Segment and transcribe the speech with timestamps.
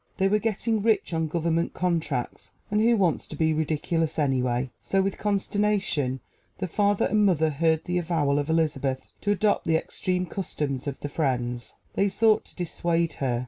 [0.17, 4.71] They were getting rich on government contracts and who wants to be ridiculous anyway?
[4.81, 6.21] So, with consternation,
[6.57, 10.99] the father and mother heard the avowal of Elizabeth to adopt the extreme customs of
[11.01, 11.75] the Friends.
[11.93, 13.39] They sought to dissuade her.